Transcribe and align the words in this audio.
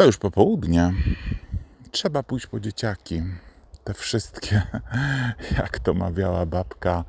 To 0.00 0.06
już 0.06 0.18
popołudnie. 0.18 0.92
Trzeba 1.90 2.22
pójść 2.22 2.46
po 2.46 2.60
dzieciaki. 2.60 3.22
Te 3.84 3.94
wszystkie, 3.94 4.62
jak 5.58 5.78
to 5.78 5.94
mawiała 5.94 6.46
babka, 6.46 7.04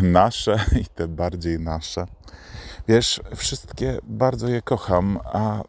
nasze 0.00 0.56
i 0.82 0.86
te 0.86 1.08
bardziej 1.08 1.60
nasze. 1.60 2.06
Wiesz, 2.88 3.20
wszystkie 3.36 3.98
bardzo 4.02 4.48
je 4.48 4.62
kocham, 4.62 5.18
a 5.24 5.62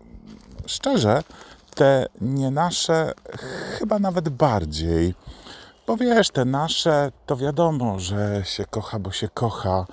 szczerze, 0.65 1.23
te 1.75 2.05
nie 2.21 2.51
nasze 2.51 3.13
chyba 3.79 3.99
nawet 3.99 4.29
bardziej. 4.29 5.13
Bo 5.87 5.97
wiesz, 5.97 6.29
te 6.29 6.45
nasze 6.45 7.11
to 7.25 7.37
wiadomo, 7.37 7.99
że 7.99 8.41
się 8.45 8.65
kocha, 8.65 8.99
bo 8.99 9.11
się 9.11 9.29
kocha, 9.33 9.85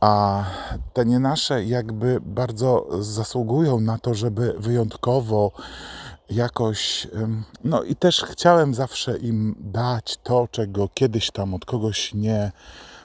a 0.00 0.44
te 0.92 1.04
nie 1.04 1.18
nasze 1.18 1.64
jakby 1.64 2.20
bardzo 2.20 2.86
zasługują 3.00 3.80
na 3.80 3.98
to, 3.98 4.14
żeby 4.14 4.54
wyjątkowo 4.58 5.52
jakoś. 6.30 7.08
No 7.64 7.82
i 7.82 7.96
też 7.96 8.24
chciałem 8.24 8.74
zawsze 8.74 9.18
im 9.18 9.54
dać 9.58 10.18
to, 10.22 10.48
czego 10.50 10.88
kiedyś 10.94 11.30
tam 11.30 11.54
od 11.54 11.64
kogoś 11.64 12.14
nie 12.14 12.52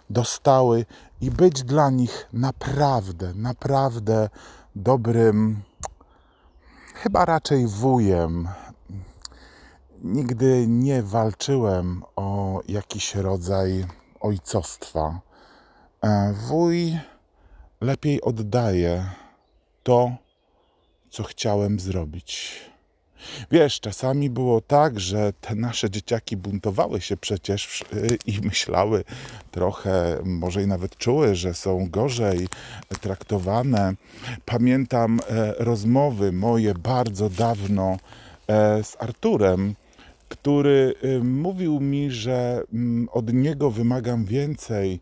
dostały 0.10 0.86
i 1.22 1.32
być 1.32 1.64
dla 1.64 1.90
nich 1.90 2.28
naprawdę, 2.34 3.34
naprawdę 3.34 4.30
dobrym, 4.76 5.62
chyba 6.96 7.26
raczej 7.26 7.68
wujem. 7.68 8.48
Nigdy 10.04 10.66
nie 10.68 11.04
walczyłem 11.04 12.04
o 12.16 12.62
jakiś 12.68 13.16
rodzaj 13.16 13.86
ojcostwa. 14.20 15.20
Wuj 16.48 16.98
lepiej 17.82 18.22
oddaje 18.22 19.06
to, 19.84 20.16
co 21.10 21.24
chciałem 21.24 21.80
zrobić. 21.80 22.62
Wiesz, 23.52 23.80
czasami 23.80 24.30
było 24.30 24.62
tak, 24.62 25.00
że 25.00 25.34
te 25.42 25.56
nasze 25.56 25.90
dzieciaki 25.90 26.38
buntowały 26.38 27.02
się 27.02 27.18
przecież 27.18 27.82
y, 27.94 28.18
i 28.26 28.42
myślały 28.42 29.04
trochę, 29.52 30.18
może 30.24 30.64
i 30.64 30.68
nawet 30.68 30.98
czuły, 30.98 31.36
że 31.36 31.54
są 31.54 31.90
gorzej 31.90 32.48
traktowane. 33.02 33.94
Pamiętam 34.46 35.20
e, 35.30 35.54
rozmowy 35.58 36.32
moje 36.32 36.74
bardzo 36.74 37.30
dawno 37.30 37.98
e, 38.48 38.84
z 38.84 38.98
Arturem, 39.00 39.76
który 40.30 40.94
y, 41.04 41.24
mówił 41.24 41.80
mi, 41.80 42.12
że 42.12 42.64
mm, 42.74 43.10
od 43.12 43.34
niego 43.34 43.72
wymagam 43.72 44.26
więcej 44.26 45.00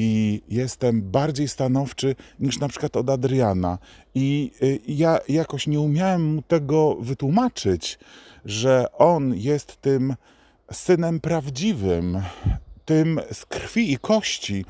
i 0.00 0.42
jestem 0.48 1.02
bardziej 1.02 1.48
stanowczy 1.48 2.14
niż 2.38 2.58
na 2.58 2.68
przykład 2.68 2.96
od 2.96 3.10
Adriana. 3.10 3.78
I 4.14 4.52
y, 4.62 4.80
ja 4.88 5.18
jakoś 5.28 5.66
nie 5.66 5.80
umiałem 5.80 6.34
mu 6.34 6.42
tego 6.42 6.96
wytłumaczyć, 7.00 7.98
że 8.44 8.92
on 8.92 9.34
jest 9.34 9.80
tym 9.80 10.14
synem 10.72 11.20
prawdziwym, 11.20 12.22
tym 12.84 13.20
z 13.32 13.46
krwi 13.46 13.92
i 13.92 13.98
kości. 13.98 14.64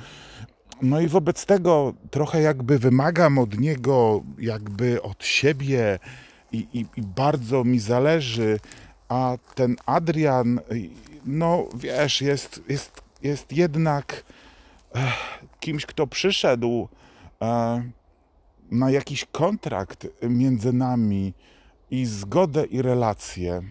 No 0.82 1.00
i 1.00 1.08
wobec 1.08 1.46
tego 1.46 1.94
trochę 2.10 2.42
jakby 2.42 2.78
wymagam 2.78 3.38
od 3.38 3.58
niego, 3.58 4.22
jakby 4.38 5.02
od 5.02 5.24
siebie 5.24 5.98
i, 6.52 6.66
i, 6.72 6.80
i 6.96 7.02
bardzo 7.02 7.64
mi 7.64 7.78
zależy, 7.78 8.60
a 9.08 9.36
ten 9.54 9.76
Adrian, 9.86 10.58
y, 10.58 10.90
no 11.26 11.68
wiesz, 11.74 12.20
jest, 12.20 12.62
jest, 12.68 13.02
jest 13.22 13.52
jednak 13.52 14.24
kimś, 15.60 15.86
kto 15.86 16.06
przyszedł 16.06 16.88
e, 17.42 17.82
na 18.70 18.90
jakiś 18.90 19.24
kontrakt 19.24 20.06
między 20.22 20.72
nami 20.72 21.34
i 21.90 22.06
zgodę 22.06 22.64
i 22.64 22.82
relacje. 22.82 23.62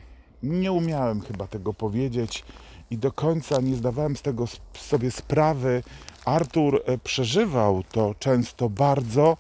Nie 0.44 0.72
umiałem 0.72 1.22
chyba 1.22 1.48
tego 1.48 1.74
powiedzieć 1.74 2.44
i 2.92 2.98
do 2.98 3.12
końca 3.12 3.62
nie 3.62 3.76
zdawałem 3.76 4.16
z 4.16 4.22
tego 4.22 4.46
sobie 4.74 5.12
sprawy. 5.12 5.84
Artur 6.26 6.84
e, 6.86 6.98
przeżywał 6.98 7.84
to 7.84 8.16
często 8.20 8.70
bardzo 8.70 9.38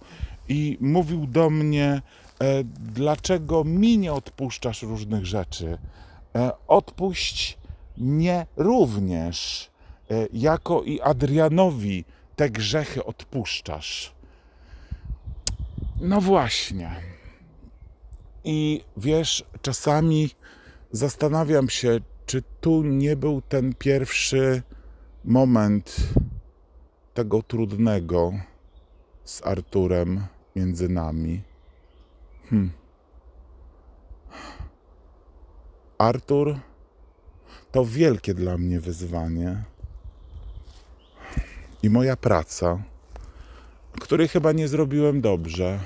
i 0.48 0.78
mówił 0.82 1.28
do 1.28 1.50
mnie, 1.50 2.02
e, 2.40 2.64
dlaczego 2.80 3.64
mi 3.64 3.98
nie 3.98 4.14
odpuszczasz 4.14 4.84
różnych 4.84 5.26
rzeczy. 5.26 5.78
Odpuść 6.68 7.58
mnie 7.98 8.46
również. 8.58 9.70
E, 10.12 10.28
jako 10.34 10.84
i 10.84 11.02
Adrianowi 11.02 12.06
te 12.36 12.50
grzechy 12.50 13.06
odpuszczasz. 13.06 14.14
No 16.02 16.22
właśnie. 16.22 16.96
I 18.44 18.84
wiesz, 18.98 19.44
czasami 19.62 20.30
zastanawiam 20.92 21.70
się, 21.70 22.00
czy 22.26 22.44
tu 22.62 22.84
nie 22.84 23.16
był 23.16 23.42
ten 23.42 23.74
pierwszy 23.74 24.62
moment 25.26 25.96
tego 27.14 27.44
trudnego 27.44 28.34
z 29.24 29.46
Arturem 29.46 30.26
między 30.56 30.90
nami. 30.90 31.42
Hmm. 32.50 32.72
Artur 35.98 36.60
to 37.72 37.86
wielkie 37.86 38.34
dla 38.34 38.58
mnie 38.58 38.80
wyzwanie 38.80 39.64
i 41.84 41.90
moja 41.90 42.18
praca, 42.18 42.84
której 44.02 44.28
chyba 44.28 44.52
nie 44.52 44.68
zrobiłem 44.68 45.22
dobrze. 45.22 45.80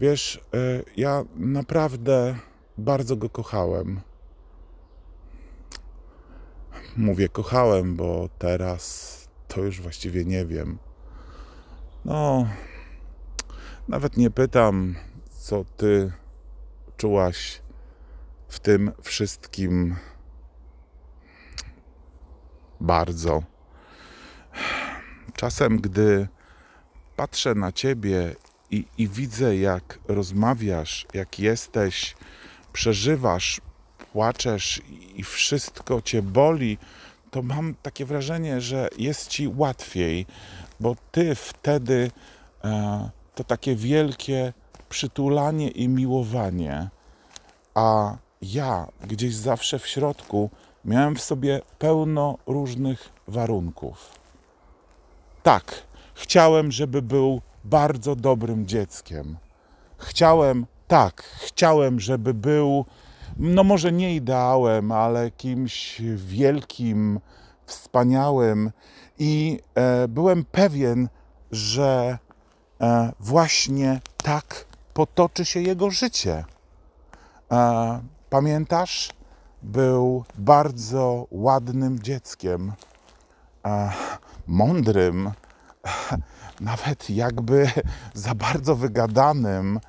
Wiesz, 0.00 0.40
e, 0.54 0.82
ja 0.96 1.24
naprawdę 1.36 2.36
bardzo 2.78 3.16
go 3.16 3.30
kochałem. 3.30 4.00
Mówię 6.96 7.28
kochałem, 7.28 7.96
bo 7.96 8.28
teraz 8.38 9.14
to 9.48 9.60
już 9.60 9.80
właściwie 9.80 10.24
nie 10.24 10.46
wiem. 10.46 10.78
No, 12.04 12.48
nawet 13.88 14.16
nie 14.16 14.30
pytam, 14.30 14.94
co 15.30 15.64
ty 15.76 16.12
czułaś 16.96 17.62
w 18.48 18.60
tym 18.60 18.92
wszystkim 19.02 19.96
bardzo. 22.80 23.42
Czasem, 25.38 25.80
gdy 25.80 26.28
patrzę 27.16 27.54
na 27.54 27.72
ciebie 27.72 28.34
i, 28.70 28.84
i 28.98 29.08
widzę, 29.08 29.56
jak 29.56 29.98
rozmawiasz, 30.08 31.06
jak 31.14 31.38
jesteś, 31.38 32.16
przeżywasz, 32.72 33.60
płaczesz 34.12 34.82
i 35.16 35.22
wszystko 35.22 36.02
cię 36.02 36.22
boli, 36.22 36.78
to 37.30 37.42
mam 37.42 37.74
takie 37.82 38.04
wrażenie, 38.04 38.60
że 38.60 38.88
jest 38.98 39.28
ci 39.28 39.48
łatwiej, 39.48 40.26
bo 40.80 40.96
ty 41.12 41.34
wtedy 41.34 42.10
e, 42.64 43.10
to 43.34 43.44
takie 43.44 43.76
wielkie 43.76 44.52
przytulanie 44.88 45.68
i 45.68 45.88
miłowanie, 45.88 46.88
a 47.74 48.16
ja 48.42 48.86
gdzieś 49.06 49.34
zawsze 49.34 49.78
w 49.78 49.86
środku 49.86 50.50
miałem 50.84 51.16
w 51.16 51.20
sobie 51.20 51.60
pełno 51.78 52.38
różnych 52.46 53.08
warunków. 53.28 54.17
Tak, 55.42 55.74
chciałem, 56.14 56.72
żeby 56.72 57.02
był 57.02 57.40
bardzo 57.64 58.16
dobrym 58.16 58.66
dzieckiem. 58.66 59.36
Chciałem, 59.98 60.66
tak, 60.88 61.22
chciałem, 61.22 62.00
żeby 62.00 62.34
był, 62.34 62.84
no 63.36 63.64
może 63.64 63.92
nie 63.92 64.14
ideałem, 64.14 64.92
ale 64.92 65.30
kimś 65.30 66.02
wielkim, 66.16 67.20
wspaniałym. 67.66 68.70
I 69.18 69.60
e, 69.74 70.08
byłem 70.08 70.44
pewien, 70.44 71.08
że 71.50 72.18
e, 72.80 73.12
właśnie 73.20 74.00
tak 74.16 74.64
potoczy 74.94 75.44
się 75.44 75.60
jego 75.60 75.90
życie. 75.90 76.44
E, 77.52 78.00
pamiętasz? 78.30 79.10
Był 79.62 80.24
bardzo 80.38 81.26
ładnym 81.30 81.98
dzieckiem. 82.02 82.72
E, 83.66 83.92
mądrym, 84.48 85.30
nawet 86.60 87.10
jakby 87.10 87.70
za 88.14 88.34
bardzo 88.34 88.76
wygadanym, 88.76 89.80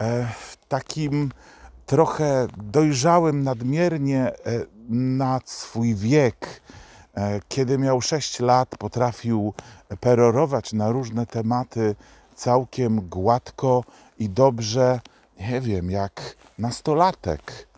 e, 0.00 0.28
takim 0.68 1.30
trochę 1.86 2.46
dojrzałym 2.56 3.42
nadmiernie 3.42 4.20
e, 4.20 4.34
nad 4.90 5.50
swój 5.50 5.94
wiek. 5.94 6.62
E, 7.14 7.40
kiedy 7.48 7.78
miał 7.78 8.00
6 8.00 8.40
lat, 8.40 8.68
potrafił 8.78 9.54
perorować 10.00 10.72
na 10.72 10.90
różne 10.90 11.26
tematy 11.26 11.96
całkiem 12.34 13.08
gładko 13.08 13.84
i 14.18 14.30
dobrze, 14.30 15.00
nie 15.40 15.60
wiem, 15.60 15.90
jak 15.90 16.36
nastolatek. 16.58 17.68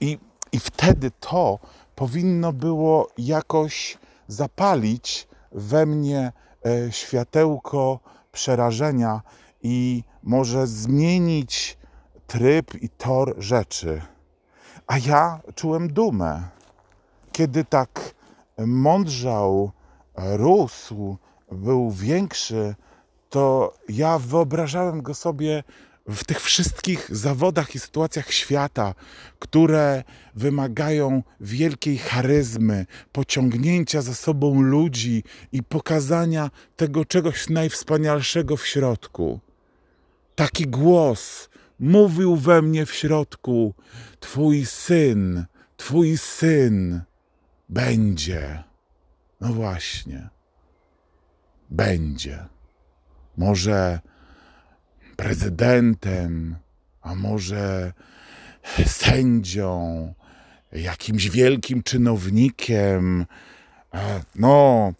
I, 0.00 0.18
i 0.52 0.60
wtedy 0.60 1.10
to 1.20 1.58
powinno 1.94 2.52
było 2.52 3.08
jakoś 3.18 3.98
zapalić 4.28 5.28
we 5.52 5.86
mnie 5.86 6.32
e, 6.66 6.92
światełko 6.92 8.00
przerażenia 8.32 9.20
i 9.62 10.04
może 10.22 10.66
zmienić 10.66 11.78
tryb 12.26 12.82
i 12.82 12.88
tor 12.88 13.34
rzeczy. 13.38 14.02
A 14.86 14.98
ja 14.98 15.40
czułem 15.54 15.92
dumę, 15.92 16.42
kiedy 17.32 17.64
tak 17.64 18.14
mądrzał, 18.58 19.70
rósł, 20.16 21.16
był 21.52 21.90
większy, 21.90 22.74
to 23.30 23.74
ja 23.88 24.18
wyobrażałem 24.18 25.02
go 25.02 25.14
sobie 25.14 25.62
w 26.08 26.24
tych 26.24 26.40
wszystkich 26.40 27.16
zawodach 27.16 27.74
i 27.74 27.78
sytuacjach 27.78 28.32
świata, 28.32 28.94
które 29.38 30.04
wymagają 30.34 31.22
wielkiej 31.40 31.98
charyzmy, 31.98 32.86
pociągnięcia 33.12 34.02
za 34.02 34.14
sobą 34.14 34.62
ludzi 34.62 35.24
i 35.52 35.62
pokazania 35.62 36.50
tego 36.76 37.04
czegoś 37.04 37.50
najwspanialszego 37.50 38.56
w 38.56 38.66
środku. 38.66 39.40
Taki 40.34 40.66
głos 40.66 41.48
mówił 41.78 42.36
we 42.36 42.62
mnie 42.62 42.86
w 42.86 42.94
środku: 42.94 43.74
Twój 44.20 44.66
syn, 44.66 45.44
Twój 45.76 46.18
syn 46.18 47.02
będzie. 47.68 48.62
No 49.40 49.52
właśnie, 49.52 50.28
będzie. 51.70 52.46
Może 53.36 54.00
prezydentem, 55.16 56.56
a 57.02 57.14
może 57.14 57.92
sędzią, 58.86 60.14
jakimś 60.72 61.30
wielkim 61.30 61.82
czynownikiem, 61.82 63.26
e, 63.94 64.22
no, 64.34 64.92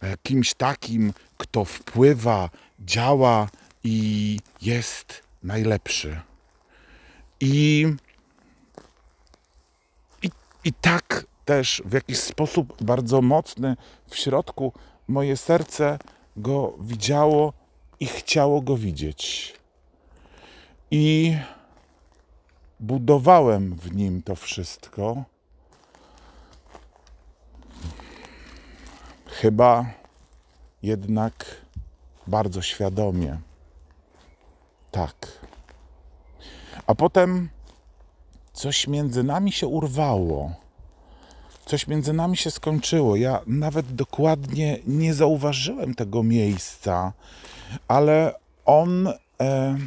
e, 0.00 0.16
kimś 0.22 0.54
takim, 0.54 1.12
kto 1.38 1.64
wpływa, 1.64 2.50
działa 2.80 3.48
i 3.84 4.40
jest 4.62 5.22
najlepszy. 5.42 6.20
I, 7.40 7.86
i, 10.22 10.30
i 10.64 10.72
tak 10.72 11.26
też 11.44 11.82
w 11.84 11.92
jakiś 11.92 12.18
sposób 12.18 12.82
bardzo 12.82 13.22
mocny 13.22 13.76
w 14.08 14.16
środku 14.16 14.72
moje 15.08 15.36
serce 15.36 15.98
go 16.36 16.74
widziało 16.80 17.52
i 18.00 18.06
chciało 18.06 18.60
go 18.62 18.76
widzieć. 18.76 19.54
I 20.90 21.36
budowałem 22.80 23.74
w 23.74 23.94
nim 23.94 24.22
to 24.22 24.34
wszystko. 24.34 25.24
Chyba 29.26 29.84
jednak 30.82 31.56
bardzo 32.26 32.62
świadomie. 32.62 33.38
Tak. 34.90 35.46
A 36.86 36.94
potem 36.94 37.48
coś 38.52 38.86
między 38.86 39.22
nami 39.22 39.52
się 39.52 39.66
urwało. 39.66 40.63
Coś 41.66 41.86
między 41.86 42.12
nami 42.12 42.36
się 42.36 42.50
skończyło. 42.50 43.16
Ja 43.16 43.40
nawet 43.46 43.94
dokładnie 43.94 44.78
nie 44.86 45.14
zauważyłem 45.14 45.94
tego 45.94 46.22
miejsca, 46.22 47.12
ale 47.88 48.34
on 48.64 49.08
e, 49.40 49.78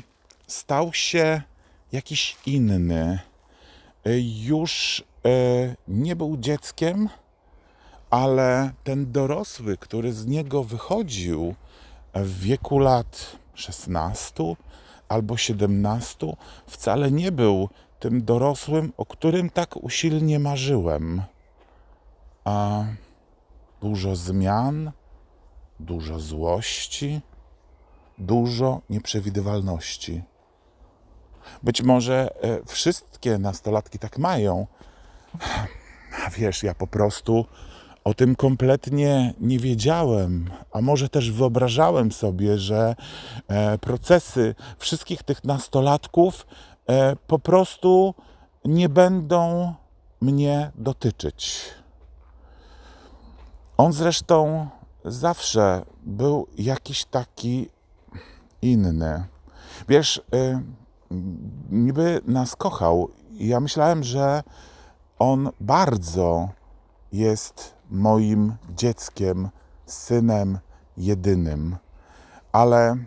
stał 0.47 0.93
się 0.93 1.41
jakiś 1.91 2.37
inny. 2.45 3.19
E, 4.05 4.19
już 4.45 5.03
e, 5.25 5.29
nie 5.87 6.15
był 6.15 6.37
dzieckiem, 6.37 7.09
ale 8.09 8.71
ten 8.83 9.11
dorosły, 9.11 9.77
który 9.77 10.13
z 10.13 10.25
niego 10.25 10.63
wychodził 10.63 11.55
w 12.13 12.39
wieku 12.39 12.79
lat 12.79 13.37
16 13.53 14.55
albo 15.09 15.37
17, 15.37 16.33
wcale 16.67 17.11
nie 17.11 17.31
był 17.31 17.69
tym 17.99 18.25
dorosłym, 18.25 18.93
o 18.97 19.05
którym 19.05 19.49
tak 19.49 19.77
usilnie 19.77 20.39
marzyłem. 20.39 21.21
A 22.47 22.85
dużo 23.81 24.15
zmian, 24.15 24.91
dużo 25.79 26.19
złości, 26.19 27.21
dużo 28.17 28.81
nieprzewidywalności. 28.89 30.23
Być 31.63 31.81
może 31.81 32.29
e, 32.41 32.65
wszystkie 32.65 33.37
nastolatki 33.37 33.99
tak 33.99 34.17
mają. 34.17 34.67
A 36.25 36.29
wiesz, 36.29 36.63
ja 36.63 36.75
po 36.75 36.87
prostu 36.87 37.45
o 38.03 38.13
tym 38.13 38.35
kompletnie 38.35 39.33
nie 39.39 39.59
wiedziałem, 39.59 40.49
a 40.71 40.81
może 40.81 41.09
też 41.09 41.31
wyobrażałem 41.31 42.11
sobie, 42.11 42.57
że 42.57 42.95
e, 43.47 43.77
procesy 43.77 44.55
wszystkich 44.77 45.23
tych 45.23 45.43
nastolatków 45.43 46.47
e, 46.89 47.15
po 47.15 47.39
prostu 47.39 48.13
nie 48.65 48.89
będą 48.89 49.73
mnie 50.21 50.71
dotyczyć. 50.75 51.76
On 53.77 53.93
zresztą 53.93 54.67
zawsze 55.05 55.85
był 56.03 56.47
jakiś 56.57 57.05
taki 57.05 57.69
inny. 58.61 59.25
Wiesz, 59.89 60.21
y, 60.33 60.61
niby 61.69 62.21
nas 62.25 62.55
kochał. 62.55 63.09
Ja 63.31 63.59
myślałem, 63.59 64.03
że 64.03 64.43
on 65.19 65.49
bardzo 65.59 66.49
jest 67.11 67.73
moim 67.89 68.55
dzieckiem, 68.69 69.49
synem 69.85 70.59
jedynym. 70.97 71.75
Ale 72.51 72.97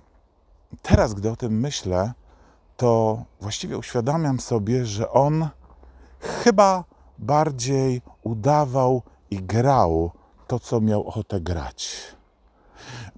teraz, 0.82 1.14
gdy 1.14 1.31
o 1.31 1.37
tym 1.37 1.61
myślę, 1.61 2.12
to 2.76 3.22
właściwie 3.40 3.78
uświadamiam 3.78 4.40
sobie, 4.40 4.87
że 4.87 5.11
on 5.11 5.49
chyba 6.20 6.84
bardziej 7.19 8.02
udawał 8.22 9.02
i 9.31 9.37
grał 9.37 10.11
to, 10.50 10.58
co 10.58 10.81
miał 10.81 11.08
ochotę 11.08 11.41
grać. 11.41 11.97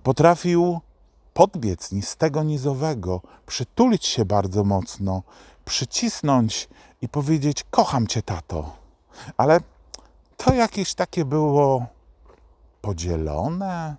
Potrafił 0.02 0.80
podbiec 1.34 1.92
ni 1.92 2.02
z 2.02 2.16
tego 2.16 2.42
nizowego, 2.42 3.20
przytulić 3.46 4.06
się 4.06 4.24
bardzo 4.24 4.64
mocno, 4.64 5.22
przycisnąć 5.64 6.68
i 7.02 7.08
powiedzieć: 7.08 7.64
Kocham 7.70 8.06
cię, 8.06 8.22
tato. 8.22 8.76
Ale 9.36 9.60
to 10.36 10.54
jakieś 10.54 10.94
takie 10.94 11.24
było 11.24 11.86
podzielone. 12.80 13.96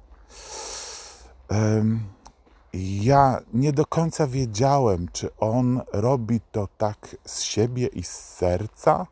Ja 2.73 3.39
nie 3.53 3.73
do 3.73 3.85
końca 3.85 4.27
wiedziałem, 4.27 5.07
czy 5.13 5.35
on 5.37 5.81
robi 5.93 6.41
to 6.51 6.67
tak 6.77 7.15
z 7.25 7.41
siebie 7.41 7.87
i 7.87 8.03
z 8.03 8.11
serca, 8.11 9.07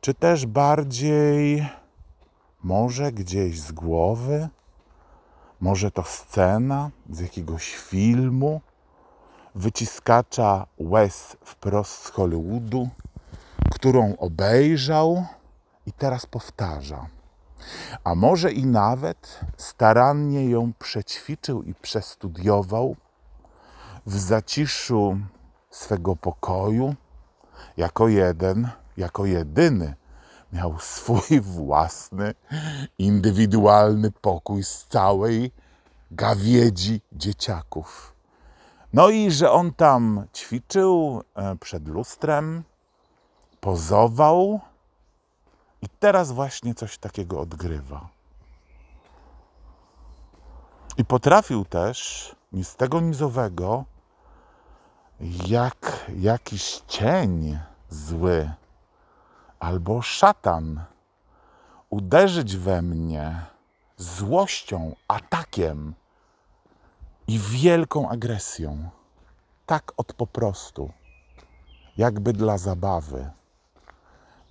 czy 0.00 0.14
też 0.14 0.46
bardziej 0.46 1.66
może 2.64 3.12
gdzieś 3.12 3.60
z 3.60 3.72
głowy. 3.72 4.48
Może 5.60 5.90
to 5.90 6.02
scena 6.02 6.90
z 7.10 7.20
jakiegoś 7.20 7.74
filmu, 7.74 8.60
wyciskacza 9.54 10.66
łez 10.78 11.36
wprost 11.44 12.02
z 12.02 12.10
Hollywoodu, 12.10 12.88
którą 13.70 14.16
obejrzał 14.16 15.26
i 15.86 15.92
teraz 15.92 16.26
powtarza. 16.26 17.06
A 18.04 18.14
może 18.14 18.52
i 18.52 18.66
nawet 18.66 19.40
starannie 19.56 20.50
ją 20.50 20.72
przećwiczył 20.78 21.62
i 21.62 21.74
przestudiował 21.74 22.96
w 24.06 24.18
zaciszu 24.18 25.18
swego 25.70 26.16
pokoju, 26.16 26.94
jako 27.76 28.08
jeden, 28.08 28.68
jako 28.96 29.26
jedyny 29.26 29.94
miał 30.54 30.78
swój 30.78 31.40
własny, 31.40 32.34
indywidualny 32.98 34.10
pokój 34.10 34.64
z 34.64 34.84
całej 34.84 35.52
gawiedzi 36.10 37.00
dzieciaków. 37.12 38.14
No 38.92 39.08
i 39.08 39.30
że 39.30 39.50
on 39.50 39.72
tam 39.72 40.26
ćwiczył 40.34 41.22
e, 41.34 41.56
przed 41.56 41.88
lustrem, 41.88 42.62
pozował 43.60 44.60
i 45.82 45.88
teraz 45.88 46.32
właśnie 46.32 46.74
coś 46.74 46.98
takiego 46.98 47.40
odgrywa. 47.40 48.08
I 50.96 51.04
potrafił 51.04 51.64
też 51.64 52.30
ni 52.52 52.64
z 52.64 52.76
tego 52.76 53.00
nizowego, 53.00 53.84
jak 55.46 56.10
jakiś 56.18 56.82
cień 56.88 57.58
zły 57.90 58.50
albo 59.64 60.02
szatan 60.02 60.84
uderzyć 61.90 62.56
we 62.56 62.82
mnie 62.82 63.46
złością, 63.96 64.96
atakiem 65.08 65.94
i 67.26 67.38
wielką 67.38 68.08
agresją. 68.08 68.90
Tak 69.66 69.92
od 69.96 70.12
po 70.12 70.26
prostu, 70.26 70.92
jakby 71.96 72.32
dla 72.32 72.58
zabawy. 72.58 73.30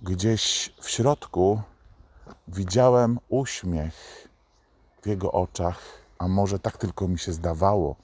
Gdzieś 0.02 0.72
w 0.80 0.90
środku 0.90 1.62
widziałem 2.48 3.18
uśmiech 3.28 4.28
w 5.02 5.06
jego 5.06 5.32
oczach, 5.32 5.78
a 6.18 6.28
może 6.28 6.58
tak 6.58 6.76
tylko 6.78 7.08
mi 7.08 7.18
się 7.18 7.32
zdawało, 7.32 7.96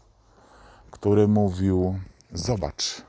który 0.91 1.29
mówił: 1.29 1.99
Zobacz, 2.33 3.03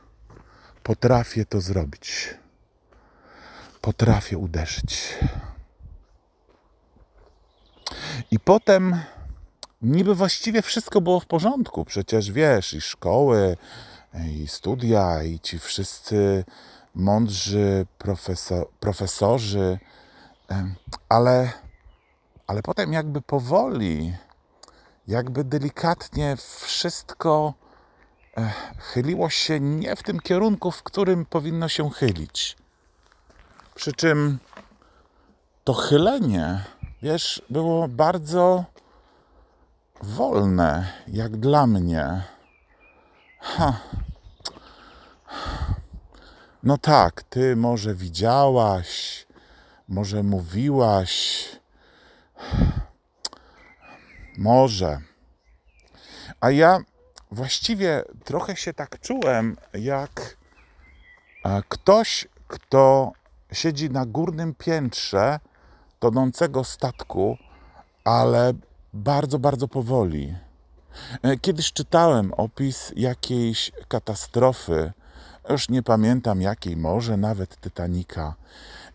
potrafię 0.84 1.46
to 1.46 1.62
zrobić. 1.62 2.40
Potrafię 3.81 4.38
uderzyć. 4.38 5.17
I 8.31 8.39
potem 8.39 9.01
niby 9.81 10.15
właściwie 10.15 10.61
wszystko 10.61 11.01
było 11.01 11.19
w 11.19 11.25
porządku. 11.25 11.85
Przecież 11.85 12.31
wiesz, 12.31 12.73
i 12.73 12.81
szkoły, 12.81 13.57
i 14.29 14.47
studia, 14.47 15.23
i 15.23 15.39
ci 15.39 15.59
wszyscy 15.59 16.43
mądrzy 16.95 17.85
profesor, 17.97 18.69
profesorzy, 18.79 19.79
ale, 21.09 21.51
ale 22.47 22.61
potem 22.61 22.93
jakby 22.93 23.21
powoli, 23.21 24.13
jakby 25.07 25.43
delikatnie 25.43 26.35
wszystko 26.61 27.53
eh, 28.35 28.53
chyliło 28.77 29.29
się 29.29 29.59
nie 29.59 29.95
w 29.95 30.03
tym 30.03 30.19
kierunku, 30.19 30.71
w 30.71 30.83
którym 30.83 31.25
powinno 31.25 31.67
się 31.69 31.89
chylić. 31.89 32.60
Przy 33.75 33.93
czym 33.93 34.39
to 35.63 35.73
chylenie, 35.73 36.63
wiesz, 37.01 37.41
było 37.49 37.87
bardzo 37.87 38.65
wolne, 40.01 40.93
jak 41.07 41.37
dla 41.37 41.67
mnie. 41.67 42.23
Ha. 43.39 43.79
No 46.63 46.77
tak, 46.77 47.23
ty 47.23 47.55
może 47.55 47.95
widziałaś, 47.95 49.25
może 49.87 50.23
mówiłaś, 50.23 51.45
może. 54.37 54.99
A 56.41 56.51
ja 56.51 56.79
właściwie 57.31 58.03
trochę 58.23 58.55
się 58.55 58.73
tak 58.73 58.99
czułem, 58.99 59.57
jak 59.73 60.37
e, 61.45 61.61
ktoś, 61.69 62.27
kto 62.47 63.11
siedzi 63.53 63.89
na 63.89 64.05
górnym 64.05 64.55
piętrze 64.55 65.39
tonącego 66.00 66.63
statku, 66.63 67.38
ale 68.03 68.53
bardzo, 68.93 69.39
bardzo 69.39 69.67
powoli. 69.67 70.36
E, 71.24 71.38
Kiedyś 71.38 71.74
czytałem 71.74 72.34
opis 72.34 72.93
jakiejś 72.96 73.72
katastrofy, 73.88 74.91
już 75.50 75.70
nie 75.70 75.84
pamiętam 75.84 76.41
jakiej, 76.41 76.77
może 76.77 77.17
nawet 77.17 77.62
Titanica. 77.62 78.36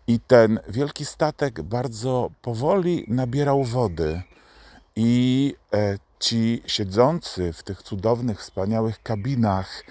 I 0.06 0.20
ten 0.20 0.60
wielki 0.68 1.04
statek 1.04 1.62
bardzo 1.62 2.30
powoli 2.42 3.04
nabierał 3.08 3.64
wody. 3.64 4.22
I 4.96 5.54
e, 5.74 5.98
ci 6.18 6.62
siedzący 6.66 7.52
w 7.52 7.62
tych 7.62 7.82
cudownych, 7.82 8.40
wspaniałych 8.40 9.02
kabinach 9.02 9.82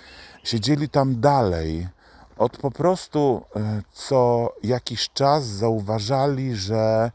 siedzieli 0.44 0.90
tam 0.90 1.20
dalej. 1.20 1.88
Od 2.38 2.58
po 2.58 2.72
prostu 2.72 3.46
e, 3.56 3.82
co 3.92 4.50
jakiś 4.64 5.10
czas 5.10 5.46
zauważali, 5.46 6.56
że 6.56 7.12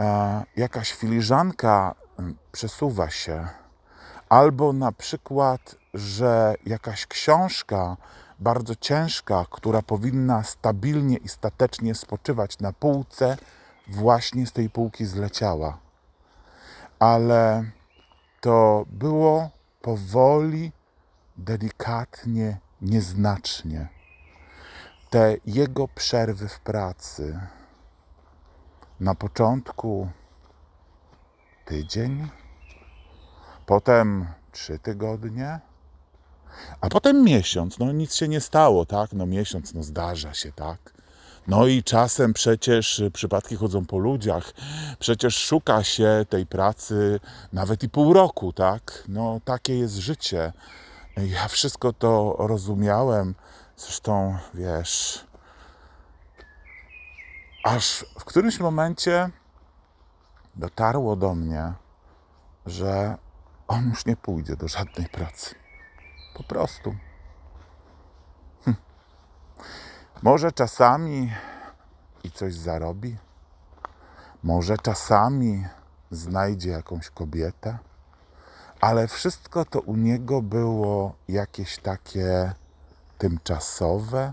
e, 0.00 0.42
jakaś 0.56 0.92
filiżanka 0.92 1.94
m, 2.18 2.36
przesuwa 2.52 3.10
się, 3.10 3.48
albo 4.28 4.72
na 4.72 4.92
przykład, 4.92 5.76
że 5.94 6.54
jakaś 6.66 7.06
książka 7.06 7.96
bardzo 8.38 8.76
ciężka, 8.76 9.46
która 9.50 9.82
powinna 9.82 10.42
stabilnie 10.44 11.16
i 11.16 11.28
statecznie 11.28 11.94
spoczywać 11.94 12.58
na 12.58 12.72
półce, 12.72 13.36
właśnie 13.88 14.46
z 14.46 14.52
tej 14.52 14.70
półki 14.70 15.06
zleciała. 15.06 15.78
Ale 16.98 17.64
to 18.40 18.84
było 18.90 19.50
powoli, 19.82 20.72
delikatnie, 21.36 22.58
nieznacznie. 22.80 23.99
Te 25.10 25.36
jego 25.46 25.88
przerwy 25.88 26.48
w 26.48 26.60
pracy. 26.60 27.40
Na 29.00 29.14
początku 29.14 30.08
tydzień, 31.64 32.28
potem 33.66 34.26
trzy 34.52 34.78
tygodnie, 34.78 35.60
a 36.80 36.88
potem 36.88 37.24
miesiąc. 37.24 37.78
No 37.78 37.92
nic 37.92 38.14
się 38.14 38.28
nie 38.28 38.40
stało, 38.40 38.86
tak? 38.86 39.12
No 39.12 39.26
miesiąc, 39.26 39.74
no 39.74 39.82
zdarza 39.82 40.34
się, 40.34 40.52
tak? 40.52 40.94
No 41.46 41.66
i 41.66 41.82
czasem 41.82 42.32
przecież 42.32 43.02
przypadki 43.12 43.56
chodzą 43.56 43.86
po 43.86 43.98
ludziach. 43.98 44.52
Przecież 44.98 45.36
szuka 45.36 45.84
się 45.84 46.26
tej 46.28 46.46
pracy 46.46 47.20
nawet 47.52 47.82
i 47.82 47.88
pół 47.88 48.12
roku, 48.12 48.52
tak? 48.52 49.04
No 49.08 49.40
takie 49.44 49.78
jest 49.78 49.94
życie. 49.96 50.52
Ja 51.16 51.48
wszystko 51.48 51.92
to 51.92 52.36
rozumiałem. 52.38 53.34
Zresztą, 53.80 54.38
wiesz, 54.54 55.26
aż 57.64 58.06
w 58.18 58.24
którymś 58.24 58.60
momencie 58.60 59.30
dotarło 60.54 61.16
do 61.16 61.34
mnie, 61.34 61.72
że 62.66 63.16
on 63.68 63.88
już 63.88 64.06
nie 64.06 64.16
pójdzie 64.16 64.56
do 64.56 64.68
żadnej 64.68 65.08
pracy. 65.08 65.54
Po 66.34 66.42
prostu. 66.42 66.94
Hm. 68.64 68.76
Może 70.22 70.52
czasami 70.52 71.32
i 72.24 72.30
coś 72.30 72.54
zarobi, 72.54 73.16
może 74.42 74.78
czasami 74.78 75.66
znajdzie 76.10 76.70
jakąś 76.70 77.10
kobietę, 77.10 77.78
ale 78.80 79.08
wszystko 79.08 79.64
to 79.64 79.80
u 79.80 79.96
niego 79.96 80.42
było 80.42 81.14
jakieś 81.28 81.78
takie 81.78 82.54
tymczasowe, 83.20 84.32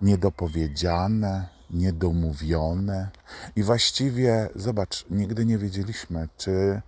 niedopowiedziane, 0.00 1.48
niedomówione. 1.70 3.10
I 3.56 3.62
właściwie, 3.62 4.48
zobacz, 4.54 5.04
nigdy 5.10 5.46
nie 5.46 5.58
wiedzieliśmy, 5.58 6.28
czy 6.36 6.82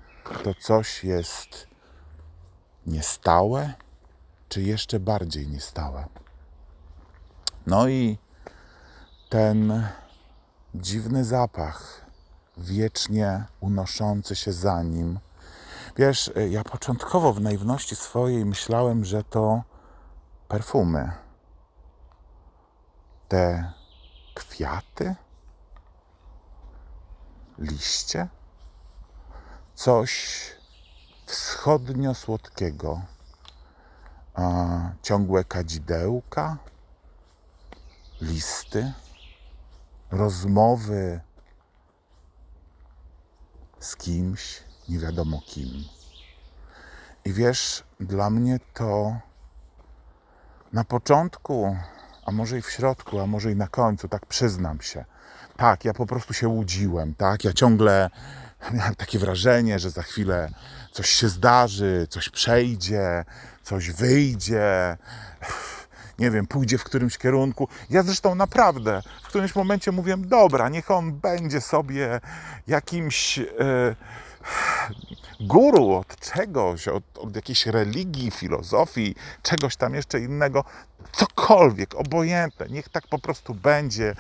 to 0.44 0.54
coś 0.54 1.04
jest 1.04 1.66
niestałe, 2.87 3.75
czy 4.49 4.62
jeszcze 4.62 5.00
bardziej 5.00 5.49
niestałe. 5.49 6.06
No 7.66 7.88
i 7.88 8.18
ten 9.28 9.87
dziwny 10.75 11.25
zapach, 11.25 12.06
wiecznie 12.56 13.44
unoszący 13.61 14.37
się 14.37 14.52
za 14.52 14.82
nim. 14.82 15.18
Wiesz, 15.97 16.30
ja 16.50 16.64
początkowo 16.64 17.32
w 17.32 17.40
naiwności 17.40 17.97
swojej 17.97 18.44
myślałem, 18.44 19.04
że 19.04 19.25
to 19.25 19.70
perfumy. 20.50 21.12
Te 23.28 23.73
kwiaty, 24.35 25.14
liście, 27.59 28.28
coś 29.75 30.40
wschodnio-słodkiego. 31.26 33.00
Ciągłe 35.02 35.45
kadzidełka, 35.45 36.57
listy, 38.21 38.92
rozmowy 40.11 41.21
z 43.80 43.97
kimś, 43.97 44.62
nie 44.88 44.99
wiadomo 44.99 45.40
kim. 45.47 45.85
I 47.25 47.33
wiesz, 47.33 47.85
dla 48.00 48.30
mnie 48.30 48.59
to 48.75 49.21
na 50.73 50.85
początku, 50.85 51.77
a 52.27 52.33
może 52.33 52.59
i 52.59 52.62
w 52.62 52.71
środku, 52.71 53.21
a 53.21 53.27
może 53.27 53.53
i 53.53 53.57
na 53.57 53.69
końcu, 53.69 54.09
tak 54.09 54.27
przyznam 54.27 54.81
się. 54.81 55.05
Tak, 55.57 55.85
ja 55.85 55.95
po 55.95 56.07
prostu 56.07 56.35
się 56.35 56.49
łudziłem, 56.49 57.15
tak? 57.15 57.45
Ja 57.45 57.53
ciągle 57.53 58.11
miałem 58.73 58.95
takie 58.95 59.19
wrażenie, 59.19 59.79
że 59.79 59.91
za 59.91 60.03
chwilę 60.03 60.50
coś 60.93 61.09
się 61.09 61.29
zdarzy, 61.29 62.07
coś 62.11 62.29
przejdzie, 62.29 63.25
coś 63.62 63.91
wyjdzie, 63.91 64.97
nie 66.19 66.31
wiem, 66.31 66.47
pójdzie 66.47 66.79
w 66.79 66.85
którymś 66.85 67.19
kierunku. 67.19 67.69
Ja 67.91 68.03
zresztą 68.03 68.35
naprawdę 68.35 69.03
w 69.23 69.29
którymś 69.29 69.55
momencie 69.55 69.93
mówiłem, 69.93 70.29
dobra, 70.29 70.69
niech 70.69 70.91
on 70.91 71.12
będzie 71.12 71.61
sobie 71.61 72.21
jakimś 72.67 73.39
e, 73.39 73.45
guru 75.40 75.92
od 75.92 76.16
czegoś, 76.20 76.88
od, 76.88 77.18
od 77.18 77.37
jakiejś 77.37 77.66
religii, 77.66 78.30
filozofii, 78.30 79.14
czegoś 79.42 79.76
tam 79.76 79.94
jeszcze 79.94 80.20
innego, 80.20 80.64
cokolwiek, 81.12 81.94
obojętne, 81.94 82.66
niech 82.66 82.88
tak 82.88 83.06
po 83.06 83.18
prostu 83.18 83.54
będzie. 83.54 84.14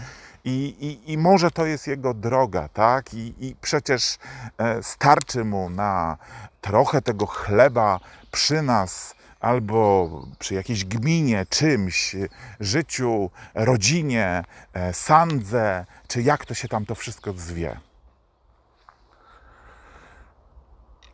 I, 0.44 0.76
i, 0.80 1.12
I 1.12 1.18
może 1.18 1.50
to 1.50 1.66
jest 1.66 1.86
jego 1.86 2.14
droga, 2.14 2.68
tak? 2.68 3.14
I, 3.14 3.34
i 3.38 3.56
przecież 3.60 4.18
e, 4.58 4.82
starczy 4.82 5.44
mu 5.44 5.70
na 5.70 6.16
trochę 6.60 7.02
tego 7.02 7.26
chleba 7.26 8.00
przy 8.30 8.62
nas, 8.62 9.14
albo 9.40 10.10
przy 10.38 10.54
jakiejś 10.54 10.84
gminie, 10.84 11.46
czymś, 11.48 12.16
życiu, 12.60 13.30
rodzinie, 13.54 14.42
e, 14.72 14.92
sandze, 14.92 15.86
czy 16.08 16.22
jak 16.22 16.46
to 16.46 16.54
się 16.54 16.68
tam 16.68 16.86
to 16.86 16.94
wszystko 16.94 17.32
zwie. 17.32 17.80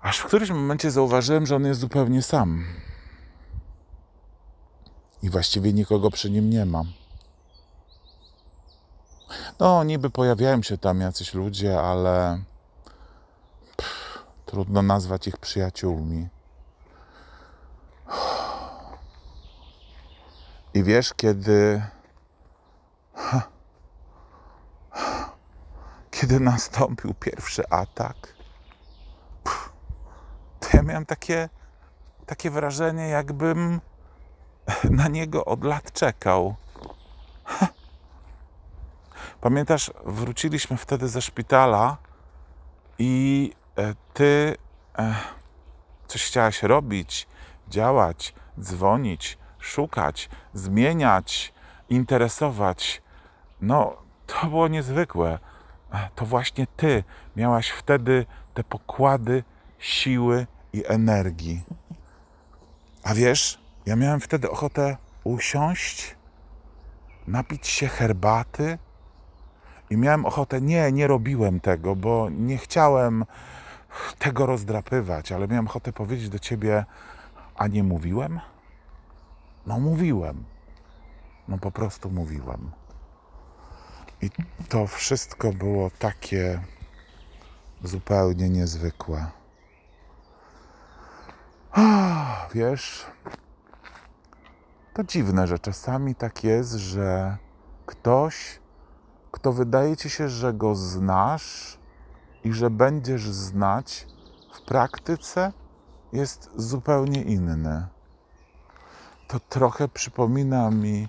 Aż 0.07 0.19
w 0.19 0.25
którymś 0.25 0.51
momencie 0.51 0.91
zauważyłem, 0.91 1.47
że 1.47 1.57
on 1.57 1.65
jest 1.65 1.81
zupełnie 1.81 2.23
sam. 2.23 2.65
i 5.23 5.31
właściwie 5.31 5.73
nikogo 5.73 6.11
przy 6.11 6.31
nim 6.31 6.51
nie 6.51 6.67
ma. 6.67 6.83
No, 9.59 9.85
niby 9.85 10.11
pojawiają 10.11 10.63
się 10.63 10.79
tam 10.79 11.01
jacyś 11.01 11.35
ludzie, 11.35 11.81
ale 11.81 12.43
pff, 13.77 14.25
trudno 14.47 14.83
nazwać 14.83 15.29
ich 15.29 15.37
przyjaciółmi. 15.37 16.29
I 20.75 20.83
wiesz, 20.83 21.15
kiedy. 21.15 21.83
Kiedy 26.11 26.41
nastąpił 26.41 27.15
pierwszy 27.15 27.69
atak, 27.69 28.36
miałem 30.87 31.07
takie, 31.07 31.49
takie 32.27 32.51
wrażenie, 32.51 33.09
jakbym 33.09 33.81
na 34.91 35.09
niego 35.09 35.45
od 35.45 35.65
lat 35.65 35.93
czekał. 35.93 36.55
Pamiętasz, 39.41 39.91
wróciliśmy 40.05 40.77
wtedy 40.77 41.09
ze 41.09 41.23
szpitala 41.23 41.97
i 42.99 43.53
e, 43.79 43.95
ty 44.15 44.57
e, 44.99 45.15
coś 46.07 46.27
chciałaś 46.27 46.63
robić, 46.63 47.29
działać, 47.69 48.35
dzwonić, 48.61 49.39
szukać, 49.59 50.29
zmieniać, 50.55 51.55
interesować. 51.89 53.03
No, 53.61 53.97
to 54.27 54.47
było 54.47 54.69
niezwykłe. 54.69 55.39
E, 55.93 56.09
To 56.15 56.27
właśnie 56.27 56.67
ty 56.67 57.05
miałaś 57.37 57.71
wtedy 57.71 58.27
te 58.55 58.65
pokłady 58.65 59.45
siły 59.79 60.47
i 60.77 60.83
energii. 60.87 61.63
A 63.03 63.15
wiesz, 63.15 63.61
ja 63.87 63.97
miałem 63.97 64.21
wtedy 64.21 64.51
ochotę 64.51 64.97
usiąść, 65.25 66.17
napić 67.27 67.67
się 67.67 67.89
herbaty 67.89 68.79
i 69.91 69.97
miałem 69.97 70.27
ochotę, 70.27 70.61
nie, 70.61 70.93
nie 70.93 71.07
robiłem 71.07 71.61
tego, 71.61 71.97
bo 71.97 72.29
nie 72.31 72.59
chciałem 72.59 73.25
tego 74.19 74.47
rozdrapywać, 74.47 75.33
ale 75.33 75.49
miałem 75.49 75.67
ochotę 75.67 75.93
powiedzieć 75.93 76.29
do 76.29 76.39
ciebie, 76.39 76.85
a 77.57 77.67
nie 77.67 77.83
mówiłem? 77.83 78.41
No 79.67 79.81
mówiłem. 79.81 80.45
No 81.49 81.59
po 81.59 81.71
prostu 81.71 82.11
mówiłem. 82.11 82.71
I 84.23 84.31
to 84.69 84.87
wszystko 84.87 85.53
było 85.53 85.91
takie 85.99 86.61
zupełnie 87.85 88.49
niezwykłe. 88.51 89.27
Wiesz, 92.57 93.07
to 94.95 95.05
dziwne, 95.05 95.47
że 95.47 95.59
czasami 95.59 96.15
tak 96.15 96.45
jest, 96.45 96.73
że 96.73 97.37
ktoś, 97.87 98.61
kto 99.33 99.53
wydaje 99.53 99.97
ci 99.97 100.11
się, 100.11 100.29
że 100.29 100.53
go 100.55 100.75
znasz 100.75 101.79
i 102.45 102.53
że 102.53 102.71
będziesz 102.71 103.31
znać, 103.31 104.07
w 104.55 104.61
praktyce 104.61 105.53
jest 106.13 106.51
zupełnie 106.57 107.23
inny. 107.23 107.87
To 109.29 109.41
trochę 109.41 109.89
przypomina 109.89 110.71
mi, 110.71 111.09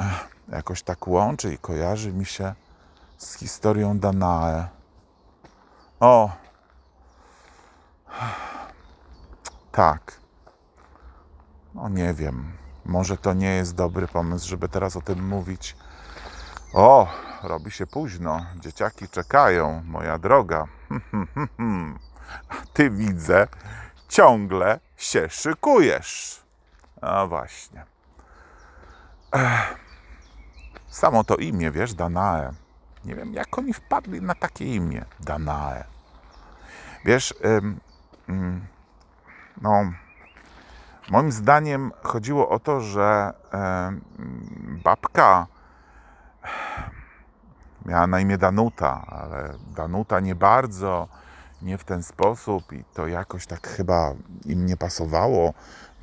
ech, 0.00 0.36
jakoś 0.48 0.82
tak 0.82 1.08
łączy 1.08 1.54
i 1.54 1.58
kojarzy 1.58 2.12
mi 2.12 2.24
się 2.26 2.54
z 3.16 3.34
historią 3.34 3.98
Danae. 3.98 4.68
O! 6.00 6.30
Tak. 9.72 10.25
No 11.76 11.88
nie 11.88 12.14
wiem. 12.14 12.52
Może 12.84 13.16
to 13.16 13.32
nie 13.32 13.54
jest 13.54 13.74
dobry 13.74 14.08
pomysł, 14.08 14.48
żeby 14.48 14.68
teraz 14.68 14.96
o 14.96 15.02
tym 15.02 15.28
mówić. 15.28 15.76
O, 16.74 17.08
robi 17.42 17.70
się 17.70 17.86
późno. 17.86 18.46
Dzieciaki 18.60 19.08
czekają, 19.08 19.82
moja 19.86 20.18
droga. 20.18 20.64
Ty 22.74 22.90
widzę, 22.90 23.48
ciągle 24.08 24.80
się 24.96 25.28
szykujesz. 25.28 26.42
A 27.00 27.26
właśnie. 27.26 27.84
Ech. 29.32 29.76
Samo 30.88 31.24
to 31.24 31.36
imię, 31.36 31.70
wiesz, 31.70 31.94
Danae. 31.94 32.52
Nie 33.04 33.14
wiem, 33.14 33.34
jak 33.34 33.58
oni 33.58 33.72
wpadli 33.72 34.22
na 34.22 34.34
takie 34.34 34.74
imię. 34.74 35.04
Danae. 35.20 35.84
Wiesz, 37.04 37.34
ym, 37.44 37.80
ym, 38.28 38.66
no, 39.60 39.92
moim 41.10 41.32
zdaniem 41.32 41.92
chodziło 42.02 42.48
o 42.48 42.58
to, 42.58 42.80
że 42.80 43.32
ym, 43.88 44.80
babka 44.84 45.46
miała 47.86 48.06
na 48.06 48.20
imię 48.20 48.38
Danuta, 48.38 49.06
ale 49.08 49.52
Danuta 49.76 50.20
nie 50.20 50.34
bardzo, 50.34 51.08
nie 51.62 51.78
w 51.78 51.84
ten 51.84 52.02
sposób 52.02 52.72
i 52.72 52.84
to 52.94 53.06
jakoś 53.06 53.46
tak 53.46 53.68
chyba 53.68 54.14
im 54.44 54.66
nie 54.66 54.76
pasowało, 54.76 55.54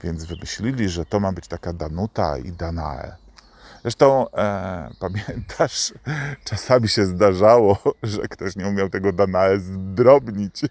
więc 0.03 0.25
wymyślili, 0.25 0.89
że 0.89 1.05
to 1.05 1.19
ma 1.19 1.31
być 1.31 1.47
taka 1.47 1.73
Danuta 1.73 2.37
i 2.37 2.51
Danae. 2.51 3.22
Zresztą 3.83 4.29
e, 4.31 4.89
pamiętasz, 4.99 5.93
czasami 6.49 6.89
się 6.89 7.05
zdarzało, 7.05 7.77
że 8.03 8.21
ktoś 8.21 8.55
nie 8.55 8.67
umiał 8.67 8.89
tego 8.89 9.13
Danae 9.13 9.59
zdrobnić. 9.59 10.61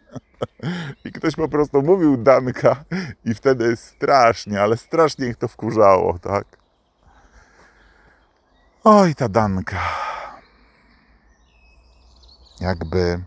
I 1.05 1.12
ktoś 1.12 1.37
po 1.37 1.48
prostu 1.48 1.83
mówił 1.83 2.16
Danka 2.16 2.85
i 3.25 3.35
wtedy 3.35 3.77
strasznie, 3.77 4.62
ale 4.62 4.77
strasznie 4.77 5.27
ich 5.27 5.37
to 5.37 5.48
wkurzało, 5.48 6.18
tak? 6.18 6.44
Oj, 8.85 9.14
ta 9.14 9.29
Danka. 9.29 9.81
Jakby 12.61 13.25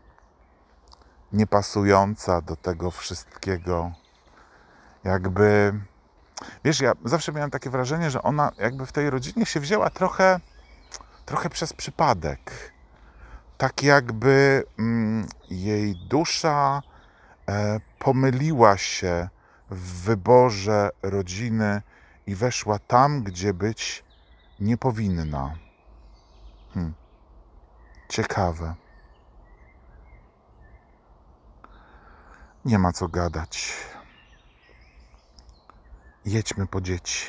niepasująca 1.33 2.41
do 2.41 2.55
tego 2.55 2.91
wszystkiego. 2.91 3.91
Jakby 5.03 5.73
Wiesz, 6.65 6.81
ja 6.81 6.93
zawsze 7.03 7.31
miałem 7.31 7.51
takie 7.51 7.69
wrażenie, 7.69 8.11
że 8.11 8.23
ona 8.23 8.51
jakby 8.57 8.85
w 8.85 8.91
tej 8.91 9.09
rodzinie 9.09 9.45
się 9.45 9.59
wzięła 9.59 9.89
trochę, 9.89 10.39
trochę 11.25 11.49
przez 11.49 11.73
przypadek. 11.73 12.73
Tak 13.57 13.83
jakby 13.83 14.63
mm, 14.79 15.27
jej 15.49 15.95
dusza 16.07 16.81
e, 17.49 17.79
pomyliła 17.99 18.77
się 18.77 19.29
w 19.69 20.01
wyborze 20.03 20.89
rodziny 21.03 21.81
i 22.27 22.35
weszła 22.35 22.79
tam, 22.79 23.23
gdzie 23.23 23.53
być 23.53 24.03
nie 24.59 24.77
powinna. 24.77 25.55
Hm. 26.73 26.93
Ciekawe. 28.09 28.75
Nie 32.65 32.79
ma 32.79 32.91
co 32.91 33.07
gadać. 33.07 33.73
Jedźmy 36.25 36.67
po 36.67 36.81
dzieci. 36.81 37.25